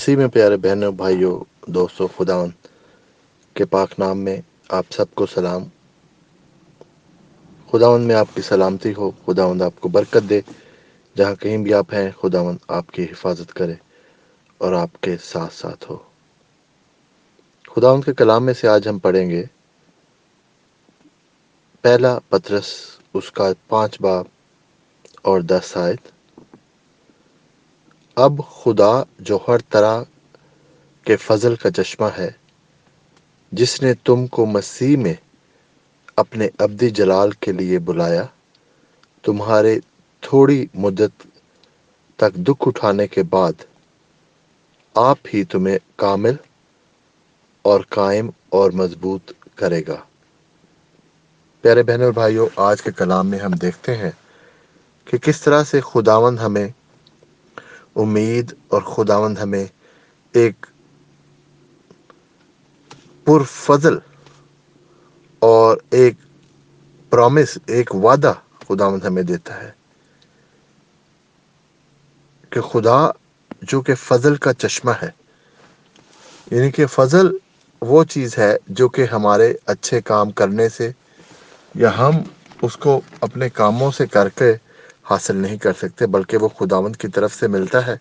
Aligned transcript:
مسیح 0.00 0.16
میں 0.16 0.28
پیارے 0.28 0.56
بہنوں، 0.56 0.92
بھائیوں، 0.92 1.44
دوستوں 1.66 2.08
خداون 2.16 2.50
کے 3.54 3.64
پاک 3.64 3.90
نام 3.98 4.18
میں 4.18 4.40
آپ 4.68 4.84
سب 4.90 5.14
کو 5.14 5.26
سلام۔ 5.26 5.64
خداون 7.70 8.00
میں 8.00 8.14
آپ 8.14 8.26
کی 8.34 8.42
سلامتی 8.42 8.92
ہو، 8.96 9.10
خداوند 9.26 9.62
آپ 9.62 9.80
کو 9.80 9.88
برکت 9.88 10.30
دے۔ 10.30 10.40
جہاں 11.16 11.34
کہیں 11.34 11.58
بھی 11.58 11.74
آپ 11.74 11.94
ہیں 11.94 12.10
خداون 12.20 12.56
آپ 12.68 12.90
کی 12.90 13.04
حفاظت 13.04 13.52
کرے 13.52 13.74
اور 14.58 14.72
آپ 14.72 15.00
کے 15.00 15.16
ساتھ 15.22 15.54
ساتھ 15.54 15.90
ہو۔ 15.90 15.96
خداوند 17.76 18.04
کے 18.04 18.14
کلام 18.14 18.44
میں 18.44 18.54
سے 18.54 18.68
آج 18.68 18.88
ہم 18.88 18.98
پڑھیں 18.98 19.30
گے، 19.30 19.44
پہلا 21.80 22.18
پترس، 22.28 22.66
اس 23.14 23.32
کا 23.32 23.48
پانچ 23.68 24.00
باب 24.00 24.24
اور 25.22 25.40
دس 25.40 25.76
آیت۔ 25.76 26.19
اب 28.20 28.40
خدا 28.50 29.02
جو 29.18 29.38
ہر 29.48 29.58
طرح 29.58 30.02
کے 31.06 31.16
فضل 31.16 31.54
کا 31.56 31.70
چشمہ 31.70 32.06
ہے، 32.18 32.30
جس 33.52 33.82
نے 33.82 33.94
تم 33.94 34.26
کو 34.26 34.46
مسیح 34.46 34.96
میں 34.96 35.14
اپنے 36.16 36.48
ابدی 36.58 36.90
جلال 36.90 37.30
کے 37.30 37.52
لیے 37.52 37.78
بلایا، 37.78 38.24
تمہارے 39.22 39.78
تھوڑی 40.20 40.66
مدت 40.74 41.26
تک 42.16 42.34
دکھ 42.34 42.68
اٹھانے 42.68 43.06
کے 43.06 43.22
بعد 43.22 43.52
آپ 44.94 45.18
ہی 45.34 45.44
تمہیں 45.44 45.78
کامل 45.96 46.34
اور 47.62 47.80
قائم 47.88 48.30
اور 48.48 48.70
مضبوط 48.70 49.32
کرے 49.54 49.82
گا۔ 49.88 49.96
پیارے 51.64 51.82
بہنوں 51.82 52.04
اور 52.04 52.12
بھائیوں، 52.12 52.48
آج 52.56 52.82
کے 52.82 52.90
کلام 52.92 53.26
میں 53.26 53.38
ہم 53.38 53.50
دیکھتے 53.50 53.96
ہیں 53.96 54.10
کہ 55.04 55.18
کس 55.18 55.40
طرح 55.40 55.64
سے 55.64 55.80
خداوند 55.80 56.38
ہمیں 56.38 56.68
امید 57.96 58.52
اور 58.68 58.82
خداوند 58.82 59.38
ہمیں 59.38 59.64
ایک 60.34 60.66
پر 63.26 63.42
فضل 63.46 63.98
اور 65.42 65.76
ایک 65.90 66.14
پرامس 67.12 67.58
ایک 67.66 67.94
وعدہ 67.94 68.32
خداوند 68.68 69.04
ہمیں 69.04 69.22
دیتا 69.22 69.62
ہے 69.62 69.70
کہ 72.52 72.60
خدا 72.60 72.98
جو 73.62 73.80
کہ 73.80 73.94
فضل 73.94 74.36
کا 74.36 74.52
چشمہ 74.52 74.90
ہے 75.02 75.10
یعنی 76.50 76.70
کہ 76.70 76.86
فضل 76.86 77.30
وہ 77.82 78.02
چیز 78.04 78.38
ہے 78.38 78.56
جو 78.68 78.88
کہ 78.88 79.06
ہمارے 79.12 79.54
اچھے 79.66 80.00
کام 80.00 80.30
کرنے 80.30 80.68
سے 80.68 80.90
یا 81.74 81.98
ہم 81.98 82.22
اس 82.62 82.76
کو 82.76 83.00
اپنے 83.20 83.48
کاموں 83.48 83.90
سے 83.90 84.06
کر 84.06 84.28
کے 84.28 84.52
حاصل 85.02 85.36
نہیں 85.36 85.56
کر 85.56 85.72
سکتے، 85.72 86.06
بلکہ 86.06 86.36
وہ 86.36 86.48
خداوند 86.48 86.96
کی 86.96 87.08
طرف 87.08 87.34
سے 87.34 87.48
ملتا 87.48 87.86
ہے۔ 87.86 87.96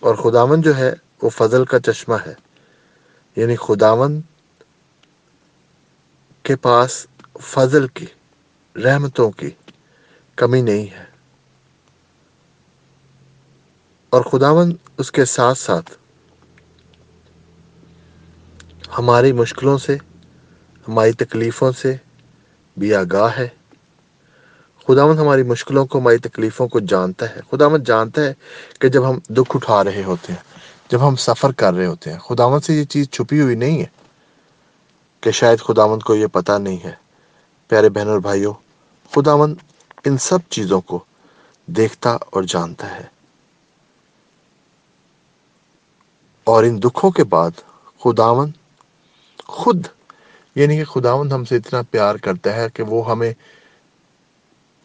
اور 0.00 0.14
خداوند 0.14 0.64
جو 0.64 0.76
ہے، 0.76 0.92
وہ 1.22 1.30
فضل 1.30 1.64
کا 1.64 1.80
چشمہ 1.80 2.14
ہے۔ 2.26 2.34
یعنی 3.36 3.56
خداوند 3.56 4.20
کے 6.42 6.56
پاس 6.56 7.06
فضل 7.40 7.86
کی، 7.86 8.06
رحمتوں 8.82 9.30
کی 9.30 9.50
کمی 10.36 10.60
نہیں 10.60 10.86
ہے۔ 10.90 11.04
اور 14.10 14.22
خداوند 14.22 14.76
اس 14.96 15.12
کے 15.12 15.24
ساتھ 15.24 15.58
ساتھ 15.58 15.90
ہماری 18.98 19.32
مشکلوں 19.32 19.78
سے، 19.78 19.96
ہماری 20.88 21.12
تکلیفوں 21.12 21.72
سے 21.72 21.96
بھی 22.76 22.94
آگاہ 22.94 23.38
ہے۔ 23.38 23.48
خداوند 24.88 25.18
ہماری 25.20 25.42
مشکلوں 25.42 25.86
کو، 25.86 25.98
ہماری 25.98 26.18
تکلیفوں 26.18 26.68
کو 26.68 26.80
جانتا 26.80 27.30
ہے۔ 27.30 27.40
خداوند 27.50 27.84
جانتا 27.84 28.22
ہے 28.22 28.32
کہ 28.78 28.88
جب 28.88 29.10
ہم 29.10 29.18
دکھ 29.28 29.56
اٹھا 29.56 29.84
رہے 29.84 30.02
ہوتے 30.04 30.32
ہیں، 30.32 30.40
جب 30.90 31.08
ہم 31.08 31.16
سفر 31.16 31.52
کر 31.52 31.74
رہے 31.74 31.86
ہوتے 31.86 32.12
ہیں، 32.12 32.18
خداوند 32.18 32.64
سے 32.64 32.74
یہ 32.74 32.84
چیز 32.84 33.10
چھپی 33.10 33.40
ہوئی 33.40 33.54
نہیں 33.54 33.80
ہے 33.80 33.86
کہ 35.20 35.30
شاید 35.30 35.58
خداوند 35.58 36.02
کو 36.02 36.14
یہ 36.14 36.26
پتہ 36.26 36.52
نہیں 36.58 36.84
ہے۔ 36.84 36.92
پیارے 37.68 37.88
بہن 37.88 38.08
اور 38.08 38.18
بھائیوں، 38.18 38.54
خداوند 39.14 39.54
ان 40.04 40.18
سب 40.18 40.38
چیزوں 40.50 40.80
کو 40.80 41.04
دیکھتا 41.66 42.10
اور 42.10 42.42
جانتا 42.42 42.96
ہے۔ 42.96 43.04
اور 46.44 46.64
ان 46.64 46.82
دکھوں 46.82 47.10
کے 47.10 47.24
بعد 47.24 47.50
خداوند 48.04 48.52
خود 49.46 49.86
یعنی 50.54 50.76
کہ 50.76 50.84
خداوند 50.84 51.32
ہم 51.32 51.44
سے 51.44 51.56
اتنا 51.56 51.82
پیار 51.90 52.14
کرتا 52.14 52.56
ہے 52.56 52.66
کہ 52.74 52.82
وہ 52.82 53.10
ہمیں 53.10 53.32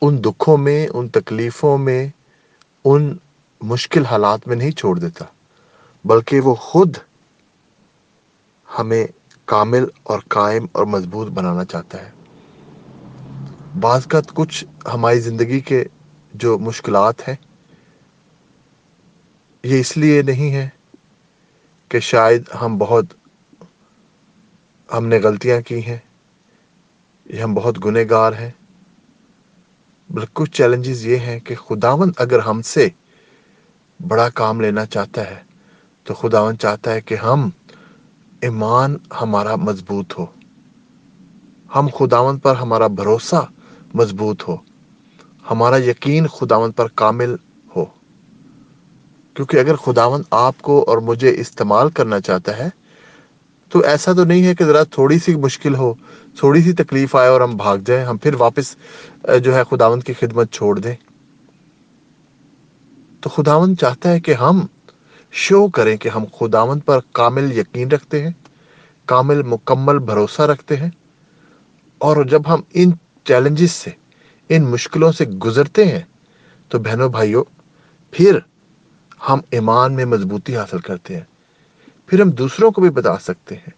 ان 0.01 0.23
دکھوں 0.23 0.57
میں، 0.57 0.87
ان 0.87 1.09
تکلیفوں 1.09 1.77
میں، 1.77 2.07
ان 2.85 3.17
مشکل 3.61 4.05
حالات 4.05 4.47
میں 4.47 4.55
نہیں 4.55 4.71
چھوڑ 4.71 4.99
دیتا، 4.99 5.25
بلکہ 6.05 6.39
وہ 6.39 6.55
خود 6.55 6.97
ہمیں 8.79 9.07
کامل 9.45 9.85
اور 10.03 10.19
قائم 10.27 10.65
اور 10.71 10.85
مضبوط 10.85 11.27
بنانا 11.27 11.65
چاہتا 11.65 12.01
ہے۔ 12.01 12.11
بعض 13.79 14.07
کا 14.07 14.19
کچھ 14.33 14.65
ہماری 14.93 15.19
زندگی 15.19 15.59
کے 15.59 15.83
جو 16.33 16.59
مشکلات 16.59 17.27
ہیں، 17.27 17.35
یہ 19.63 19.79
اس 19.79 19.97
لیے 19.97 20.21
نہیں 20.21 20.53
ہے 20.53 20.69
کہ 21.89 21.99
شاید 21.99 22.43
ہم 22.61 22.77
بہت 22.77 23.05
ہم 24.93 25.07
نے 25.07 25.19
غلطیاں 25.19 25.61
کی 25.61 25.85
ہیں، 25.85 25.97
یہ 27.25 27.41
ہم 27.41 27.53
بہت 27.53 27.85
گنہ 27.85 27.99
گار 28.09 28.33
ہیں۔ 28.33 28.51
بلکہ 30.11 30.27
کچھ 30.33 30.51
چیلنجز 30.51 31.07
یہ 31.07 31.17
ہیں 31.17 31.39
کہ 31.39 31.55
خداون 31.55 32.11
اگر 32.17 32.39
ہم 32.39 32.61
سے 32.61 32.89
بڑا 34.07 34.29
کام 34.29 34.61
لینا 34.61 34.85
چاہتا 34.85 35.29
ہے، 35.29 35.43
تو 36.03 36.13
خداون 36.13 36.57
چاہتا 36.57 36.93
ہے 36.93 37.01
کہ 37.01 37.15
ہم 37.15 37.49
ایمان 38.41 38.95
ہمارا 39.21 39.55
مضبوط 39.55 40.19
ہو۔ 40.19 40.25
ہم 41.75 41.87
خداون 41.97 42.39
پر 42.39 42.55
ہمارا 42.55 42.87
بھروسہ 42.87 43.45
مضبوط 43.93 44.43
ہو۔ 44.47 44.57
ہمارا 45.51 45.77
یقین 45.77 46.27
خداون 46.27 46.71
پر 46.71 46.87
کامل 46.87 47.35
ہو۔ 47.75 47.85
کیونکہ 49.33 49.57
اگر 49.57 49.75
خداون 49.75 50.21
آپ 50.31 50.55
کو 50.61 50.85
اور 50.87 50.97
مجھے 50.97 51.35
استعمال 51.37 51.89
کرنا 51.89 52.21
چاہتا 52.21 52.57
ہے 52.57 52.69
تو 53.71 53.79
ایسا 53.85 54.13
تو 54.13 54.23
نہیں 54.23 54.45
ہے 54.45 54.53
کہ 54.55 54.65
ذرا 54.65 54.81
تھوڑی 54.91 55.17
سی 55.19 55.35
مشکل 55.35 55.75
ہو، 55.75 55.93
تھوڑی 56.39 56.61
سی 56.61 56.71
تکلیف 56.73 57.15
آئے 57.15 57.29
اور 57.29 57.41
ہم 57.41 57.55
بھاگ 57.57 57.77
جائیں، 57.85 58.03
ہم 58.05 58.17
پھر 58.17 58.33
واپس 58.35 58.75
جو 59.43 59.55
ہے 59.55 59.63
خداون 59.69 59.99
کی 59.99 60.13
خدمت 60.19 60.51
چھوڑ 60.51 60.77
دیں۔ 60.79 60.95
تو 63.21 63.29
خداون 63.29 63.77
چاہتا 63.77 64.11
ہے 64.11 64.19
کہ 64.19 64.33
ہم 64.33 64.65
شو 65.33 65.67
کریں 65.67 65.95
کہ 65.97 66.09
ہم 66.09 66.25
خداون 66.39 66.79
پر 66.79 66.99
کامل 67.11 67.51
یقین 67.57 67.91
رکھتے 67.91 68.21
ہیں، 68.23 68.31
کامل 69.07 69.41
مکمل 69.43 69.99
بھروسہ 69.99 70.41
رکھتے 70.41 70.75
ہیں، 70.77 70.89
اور 72.01 72.23
جب 72.25 72.47
ہم 72.47 72.61
ان 72.73 72.91
چیلنجز 73.25 73.71
سے، 73.71 73.91
ان 74.49 74.69
مشکلوں 74.71 75.11
سے 75.11 75.25
گزرتے 75.45 75.85
ہیں، 75.85 76.01
تو 76.71 76.79
بہنوں 76.79 77.09
بھائیوں، 77.09 77.43
پھر 78.13 78.39
ہم 79.29 79.39
ایمان 79.51 79.93
میں 79.93 80.05
مضبوطی 80.05 80.55
حاصل 80.57 80.79
کرتے 80.79 81.15
ہیں۔ 81.15 81.25
پھر 82.11 82.21
ہم 82.21 82.29
دوسروں 82.29 82.69
کو 82.71 82.81
بھی 82.81 82.89
بتا 82.89 83.17
سکتے 83.17 83.55
ہیں۔ 83.55 83.69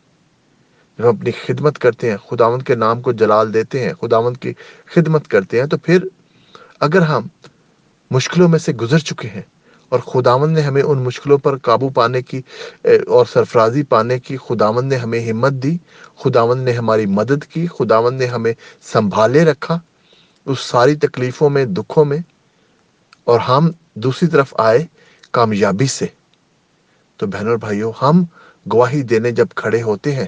جب 0.99 1.03
ہم 1.03 1.15
اپنی 1.17 1.31
خدمت 1.45 1.77
کرتے 1.79 2.09
ہیں، 2.09 2.17
خداوند 2.29 2.61
کے 2.63 2.75
نام 2.75 3.01
کو 3.01 3.11
جلال 3.11 3.53
دیتے 3.53 3.79
ہیں، 3.79 3.93
خداوند 3.93 4.37
کی 4.37 4.53
خدمت 4.93 5.27
کرتے 5.27 5.59
ہیں، 5.59 5.65
تو 5.65 5.77
پھر 5.77 6.05
اگر 6.79 7.01
ہم 7.01 7.27
مشکلوں 8.11 8.47
میں 8.49 8.59
سے 8.59 8.73
گزر 8.73 8.99
چکے 8.99 9.27
ہیں 9.27 9.41
اور 9.91 9.99
خداوند 9.99 10.57
نے 10.57 10.61
ہمیں 10.61 10.81
ان 10.81 11.03
مشکلوں 11.03 11.37
پر 11.37 11.57
قابو 11.57 11.89
پانے 11.89 12.21
کی، 12.21 12.41
اور 12.85 13.25
سرفرازی 13.25 13.83
پانے 13.83 14.19
کی، 14.19 14.37
خداوند 14.37 14.91
نے 14.93 14.97
ہمیں 14.97 15.19
ہمت 15.29 15.53
دی، 15.63 15.77
خداوند 16.23 16.63
نے 16.63 16.71
ہماری 16.71 17.05
مدد 17.19 17.45
کی، 17.45 17.67
خداوند 17.67 18.19
نے 18.19 18.25
ہمیں 18.25 18.53
سنبھالے 18.93 19.45
رکھا 19.45 19.79
اس 20.45 20.59
ساری 20.61 20.95
تکلیفوں 20.95 21.49
میں، 21.49 21.65
دکھوں 21.65 22.05
میں، 22.05 22.19
اور 23.23 23.39
ہم 23.39 23.69
دوسری 23.95 24.29
طرف 24.29 24.53
آئے 24.57 24.85
کامیابی 25.31 25.87
سے۔ 25.87 26.05
تو 27.17 27.27
بہن 27.27 27.47
اور 27.47 27.57
بھائیوں 27.57 27.91
ہم 28.01 28.23
گواہی 28.73 29.01
دینے 29.01 29.31
جب 29.31 29.45
کھڑے 29.55 29.81
ہوتے 29.81 30.15
ہیں، 30.15 30.27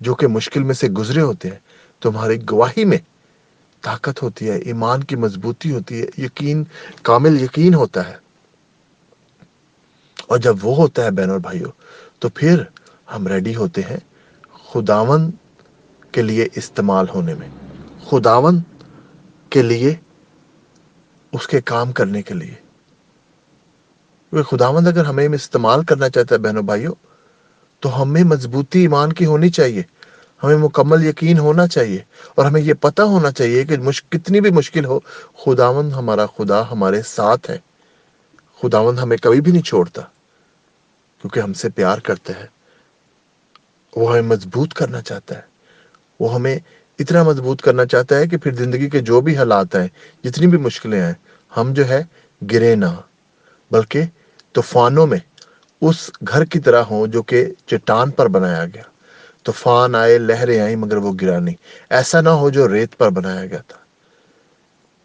جو 0.00 0.14
کہ 0.14 0.26
مشکل 0.26 0.62
میں 0.62 0.74
سے 0.74 0.88
گزرے 0.88 1.20
ہوتے 1.20 1.48
ہیں 1.48 1.58
تو 1.98 2.10
ہماری 2.10 2.42
گواہی 2.50 2.84
میں 2.84 2.98
طاقت 3.82 4.22
ہوتی 4.22 4.50
ہے، 4.50 4.56
ایمان 4.56 5.04
کی 5.04 5.16
مضبوطی 5.16 5.70
ہوتی 5.70 6.02
ہے، 6.02 6.06
یقین، 6.18 6.64
کامل 7.02 7.42
یقین 7.42 7.74
ہوتا 7.74 8.08
ہے۔ 8.08 8.26
اور 10.26 10.38
جب 10.38 10.56
وہ 10.62 10.76
ہوتا 10.76 11.04
ہے 11.04 11.10
بہن 11.10 11.30
اور 11.30 11.38
بھائیوں 11.38 11.70
تو 12.18 12.28
پھر 12.28 12.62
ہم 13.14 13.26
ریڈی 13.26 13.56
ہوتے 13.56 13.80
ہیں 13.80 13.96
خداون 14.72 15.30
کے 16.12 16.22
لیے 16.22 16.48
استعمال 16.54 17.06
ہونے 17.08 17.34
میں۔ 17.34 17.48
خداون 18.04 18.60
کے 19.50 19.62
لیے، 19.62 19.94
اس 21.32 21.48
کے 21.48 21.60
کام 21.60 21.92
کرنے 21.92 22.22
کے 22.22 22.34
لیے۔ 22.34 22.65
خداوند 24.32 24.86
اگر 24.86 25.04
ہمیں 25.04 25.28
استعمال 25.34 25.84
کرنا 25.84 26.08
چاہتا 26.08 26.34
ہے 26.34 26.40
بہنوں 26.40 26.62
بھائیوں، 26.62 26.94
تو 27.80 28.02
ہمیں 28.02 28.24
مضبوطی 28.24 28.80
ایمان 28.80 29.12
کی 29.12 29.26
ہونی 29.26 29.50
چاہیے۔ 29.50 29.82
ہمیں 30.42 30.56
مکمل 30.56 31.06
یقین 31.06 31.38
ہونا 31.38 31.66
چاہیے 31.66 31.98
اور 32.34 32.46
ہمیں 32.46 32.60
یہ 32.60 32.74
پتہ 32.74 33.02
ہونا 33.02 33.30
چاہیے 33.30 33.64
کہ 33.64 33.76
کتنی 34.08 34.40
بھی 34.40 34.50
مشکل 34.50 34.84
ہو، 34.84 35.00
خداوند 35.44 35.92
ہمارا 35.92 36.26
خدا 36.26 36.70
ہمارے 36.70 37.02
ساتھ 37.02 37.50
ہے۔ 37.50 37.58
خداوند 38.62 38.98
ہمیں 38.98 39.16
کبھی 39.16 39.40
بھی 39.40 39.52
نہیں 39.52 39.62
چھوڑتا، 39.62 40.02
کیونکہ 41.20 41.40
ہم 41.40 41.52
سے 41.52 41.68
پیار 41.68 41.98
کرتا 41.98 42.32
ہے۔ 42.40 42.46
وہ 43.96 44.10
ہمیں 44.10 44.22
مضبوط 44.22 44.74
کرنا 44.74 45.02
چاہتا 45.02 45.34
ہے۔ 45.34 45.40
وہ 46.20 46.34
ہمیں 46.34 46.58
اتنا 46.98 47.22
مضبوط 47.22 47.62
کرنا 47.62 47.86
چاہتا 47.86 48.16
ہے 48.16 48.26
کہ 48.26 48.36
پھر 48.36 48.54
زندگی 48.54 48.90
کے 48.90 49.00
جو 49.00 49.20
بھی 49.20 49.36
حالات 49.36 49.74
ہیں، 49.74 49.88
جتنی 50.24 50.46
بھی 50.46 50.58
مشکلیں 50.58 51.02
ہیں، 51.02 51.12
ہم 51.56 51.72
جو 51.72 51.88
ہے 51.88 52.04
گرے 52.50 52.74
نہ 52.74 52.86
بلکہ 53.70 54.02
طوفانوں 54.52 55.06
میں 55.06 55.18
اس 55.80 56.10
گھر 56.28 56.44
کی 56.44 56.58
طرح 56.58 56.82
ہوں 56.82 57.06
جو 57.06 57.22
کہ 57.22 57.46
چٹان 57.66 58.10
پر 58.10 58.28
بنایا 58.28 58.64
گیا۔ 58.64 58.82
طوفان 59.44 59.94
آئے، 59.94 60.18
لہریں 60.18 60.60
آئیں، 60.60 60.76
مگر 60.76 60.96
وہ 60.96 61.12
گرا 61.22 61.38
نہیں۔ 61.38 61.54
ایسا 61.90 62.20
نہ 62.20 62.28
ہو 62.28 62.50
جو 62.50 62.72
ریت 62.72 62.98
پر 62.98 63.10
بنایا 63.10 63.46
گیا 63.46 63.58
تھا۔ 63.58 63.78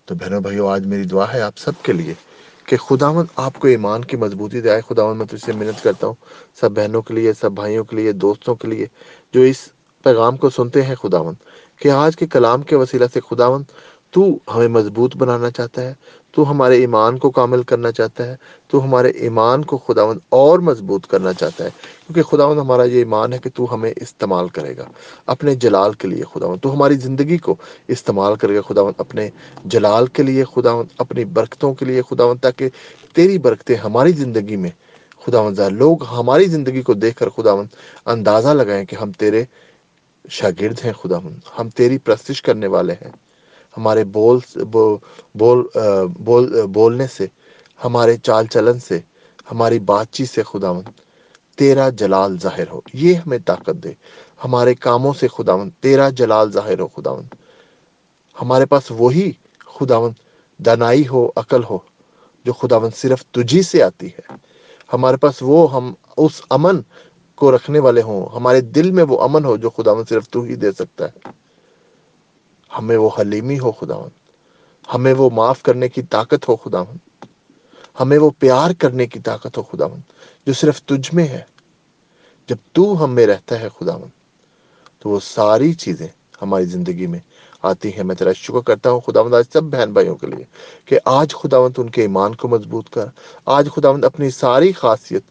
تو 0.05 0.15
بہنوں 0.15 0.41
بھائیو، 0.41 0.67
آج 0.67 0.85
میری 0.85 1.03
دعا 1.03 1.33
ہے 1.33 1.41
آپ 1.41 1.57
سب 1.57 1.71
کے 1.83 1.93
لیے 1.93 2.13
کہ 2.65 2.77
خداون 2.77 3.25
آپ 3.35 3.53
کو 3.59 3.67
ایمان 3.67 4.05
کی 4.05 4.17
مضبوطی 4.17 4.61
دے۔ 4.61 4.69
خداون 4.89 5.17
میں 5.17 5.25
تجھ 5.25 5.45
سے 5.45 5.51
محنت 5.51 5.83
کرتا 5.83 6.07
ہوں۔ 6.07 6.13
سب 6.59 6.71
بہنوں 6.71 7.01
کے 7.01 7.13
لیے، 7.13 7.33
سب 7.33 7.51
بھائیوں 7.51 7.83
کے 7.83 7.95
لیے، 7.95 8.11
دوستوں 8.11 8.55
کے 8.55 8.67
لیے 8.67 8.85
جو 9.33 9.41
اس 9.41 9.69
پیغام 10.03 10.37
کو 10.37 10.49
سنتے 10.49 10.81
ہیں 10.81 10.95
خداون 10.95 11.33
کہ 11.75 11.89
آج 11.89 12.15
کے 12.15 12.27
کلام 12.27 12.61
کے 12.61 12.75
وسیلہ 12.75 13.05
سے 13.13 13.19
خداون 13.29 13.63
تو 14.11 14.37
ہمیں 14.55 14.67
مضبوط 14.67 15.15
بنانا 15.17 15.51
چاہتا 15.51 15.81
ہے، 15.81 15.93
تو 16.31 16.51
ہمارے 16.51 16.75
ایمان 16.75 17.17
کو 17.17 17.29
کامل 17.29 17.63
کرنا 17.63 17.91
چاہتا 17.91 18.25
ہے، 18.25 18.35
تو 18.67 18.83
ہمارے 18.83 19.09
ایمان 19.09 19.63
کو 19.63 19.77
خداون 19.77 20.17
اور 20.29 20.59
مضبوط 20.59 21.07
کرنا 21.07 21.33
چاہتا 21.33 21.63
ہے۔ 21.63 21.69
کیونکہ 22.07 22.21
خداون 22.21 22.59
ہمارا 22.59 22.83
یہ 22.83 22.97
ایمان 22.97 23.33
ہے 23.33 23.37
کہ 23.37 23.49
تو 23.53 23.73
ہمیں 23.73 23.93
استعمال 23.95 24.47
کرے 24.47 24.77
گا 24.77 24.83
اپنے 25.25 25.55
جلال 25.55 25.93
کے 25.93 26.07
لیے 26.07 26.23
خداون 26.33 26.57
تو 26.57 26.73
ہماری 26.73 26.95
زندگی 26.95 27.37
کو 27.37 27.55
استعمال 27.87 28.35
کرے 28.35 28.55
گا 28.55 28.61
خداون 28.61 28.93
اپنے 28.97 29.29
جلال 29.65 30.07
کے 30.07 30.23
لیے 30.23 30.43
خداون 30.43 30.85
اپنی 30.97 31.25
برکتوں 31.25 31.73
کے 31.73 31.85
لیے 31.85 32.01
خداون 32.01 32.37
تاکہ 32.37 32.69
تیری 33.13 33.37
برکتیں 33.37 33.75
ہماری 33.75 34.11
زندگی 34.11 34.55
میں 34.55 34.69
خداون 35.25 35.55
ذرا 35.55 35.69
لوگ 35.69 36.03
ہماری 36.03 36.45
زندگی 36.45 36.81
کو 36.81 36.93
دیکھ 36.93 37.17
کر 37.17 37.29
خداون 37.29 37.65
اندازہ 38.05 38.49
لگائیں 38.49 38.85
کہ 38.85 38.95
ہم 38.95 39.11
تیرے 39.11 39.43
شاگرد 40.29 40.85
ہیں 40.85 40.93
خداون 40.93 41.39
ہم 41.59 41.69
تیری 41.69 41.97
پرستش 41.97 42.41
کرنے 42.41 42.67
والے 42.67 42.93
ہیں۔ 42.93 43.30
ہمارے 43.77 44.03
بول 44.15 44.37
بول 45.35 45.59
بول 46.25 46.43
بولنے 46.73 47.07
سے، 47.07 47.25
ہمارے 47.85 48.15
چال 48.17 48.45
چلن 48.53 48.79
سے، 48.79 48.99
ہماری 49.51 49.79
بات 49.89 50.11
چیت 50.11 50.29
سے 50.29 50.43
خداون 50.43 50.83
تیرا 51.57 51.89
جلال 51.99 52.37
ظاہر 52.39 52.67
ہو۔ 52.71 52.79
یہ 52.93 53.13
ہمیں 53.13 53.37
طاقت 53.45 53.75
دے۔ 53.83 53.91
ہمارے 54.43 54.73
کاموں 54.85 55.13
سے 55.19 55.27
خداون 55.27 55.69
تیرا 55.83 56.09
جلال 56.19 56.51
ظاہر 56.51 56.79
ہو 56.79 56.87
خداون 56.87 57.25
ہمارے 58.35 58.65
پاس 58.65 58.91
وہی 58.99 59.31
خداون 59.77 60.11
دنائی 60.59 61.07
ہو، 61.07 61.29
عقل 61.35 61.63
ہو، 61.69 61.77
جو 62.45 62.53
خداون 62.53 62.89
صرف 63.01 63.25
تجھی 63.31 63.61
سے 63.61 63.81
آتی 63.83 64.07
ہے۔ 64.07 64.25
ہمارے 64.93 65.17
پاس 65.17 65.37
وہ 65.41 65.59
ہم، 65.73 65.93
اس 66.17 66.41
امن 66.49 66.81
کو 67.35 67.51
رکھنے 67.55 67.79
والے 67.79 68.01
ہوں۔ 68.01 68.25
ہمارے 68.35 68.61
دل 68.75 68.91
میں 68.91 69.03
وہ 69.03 69.21
امن 69.23 69.45
ہو 69.45 69.55
جو 69.57 69.69
خداون 69.69 70.03
صرف 70.09 70.29
تو 70.29 70.41
ہی 70.41 70.55
دے 70.55 70.71
سکتا 70.71 71.05
ہے۔ 71.05 71.29
ہمیں 72.77 72.97
وہ 72.97 73.09
حلیمی 73.19 73.59
ہو 73.59 73.71
خداون 73.71 74.09
ہمیں 74.93 75.13
وہ 75.13 75.29
معاف 75.29 75.61
کرنے 75.63 75.89
کی 75.89 76.01
طاقت 76.09 76.47
ہو 76.49 76.55
خداون 76.55 76.97
ہمیں 77.99 78.17
وہ 78.17 78.29
پیار 78.39 78.71
کرنے 78.79 79.05
کی 79.05 79.19
طاقت 79.19 79.57
ہو 79.57 79.63
خداون 79.63 79.99
جو 80.47 80.53
صرف 80.53 80.81
تجھ 80.81 81.13
میں 81.15 81.27
ہے، 81.27 81.41
جب 82.49 82.57
تو 82.73 83.03
ہم 83.03 83.15
میں 83.15 83.25
رہتا 83.27 83.59
ہے 83.59 83.67
خداون 83.79 84.09
تو 84.99 85.09
وہ 85.09 85.19
ساری 85.23 85.73
چیزیں 85.73 86.07
ہماری 86.41 86.65
زندگی 86.65 87.07
میں 87.07 87.19
آتی 87.63 87.89
ہیں۔ 87.93 88.03
میں 88.03 88.15
تیرا 88.15 88.33
شکر 88.33 88.61
کرتا 88.61 88.91
ہوں 88.91 88.99
خداوند 88.99 89.33
آج 89.33 89.45
سب 89.53 89.63
بہن 89.63 89.93
بھائیوں 89.93 90.15
کے 90.15 90.27
لیے 90.27 90.43
کہ 90.85 90.99
آج 91.05 91.33
خداوند 91.35 91.79
ان 91.79 91.89
کے 91.89 92.01
ایمان 92.01 92.35
کو 92.35 92.47
مضبوط 92.47 92.89
کر، 92.89 93.05
آج 93.45 93.69
خداوند 93.75 94.03
اپنی 94.05 94.29
ساری 94.29 94.71
خاصیت 94.71 95.23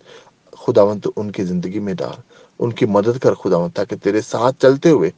خداوند 0.58 1.06
ان 1.16 1.30
کی 1.30 1.44
زندگی 1.44 1.78
میں 1.78 1.94
ڈال، 1.94 2.20
ان 2.58 2.72
کی 2.72 2.86
مدد 2.86 3.18
کر 3.18 3.34
خداوند 3.34 3.76
تاکہ 3.76 3.96
تیرے 3.96 4.20
ساتھ 4.20 4.60
چلتے 4.62 4.90
ہوئے 4.90 5.10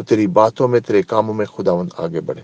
وہ 0.00 0.04
تیری 0.04 0.26
باتوں 0.26 0.68
میں، 0.68 0.80
تیرے 0.80 1.02
کاموں 1.02 1.34
میں 1.34 1.46
خداون 1.46 1.88
آگے 1.96 2.20
بڑھے۔ 2.20 2.40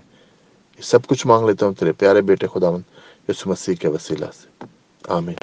یہ 0.77 0.81
سب 0.81 1.07
کچھ 1.07 1.27
مانگ 1.27 1.47
لیتا 1.47 1.65
ہوں، 1.65 1.73
تیرے 1.73 1.91
پیارے 1.91 2.21
بیٹے 2.21 2.47
خداون 2.47 2.81
یسو 3.29 3.49
مسیح 3.49 3.75
کے 3.75 3.87
وسیلہ 3.87 4.25
سے۔ 4.25 4.65
آمین۔ 5.07 5.35